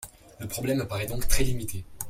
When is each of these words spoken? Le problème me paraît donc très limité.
Le 0.39 0.47
problème 0.47 0.79
me 0.79 0.87
paraît 0.87 1.05
donc 1.05 1.27
très 1.27 1.43
limité. 1.43 1.85